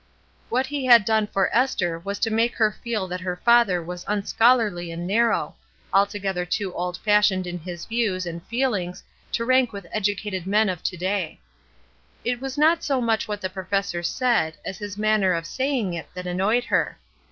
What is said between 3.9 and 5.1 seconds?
unscholarly and